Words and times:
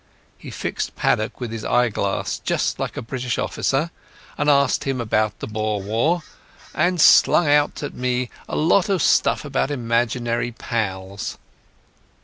He 0.35 0.49
fixed 0.49 0.95
Paddock 0.95 1.39
with 1.39 1.51
his 1.51 1.63
eyeglass, 1.63 2.39
just 2.39 2.79
like 2.79 2.97
a 2.97 3.03
British 3.03 3.37
officer, 3.37 3.91
asked 4.39 4.85
him 4.85 4.99
about 4.99 5.37
the 5.37 5.45
Boer 5.45 5.79
War, 5.79 6.23
and 6.73 6.99
slung 6.99 7.47
out 7.47 7.83
at 7.83 7.93
me 7.93 8.31
a 8.49 8.55
lot 8.55 8.89
of 8.89 9.03
stuff 9.03 9.45
about 9.45 9.69
imaginary 9.69 10.53
pals. 10.53 11.37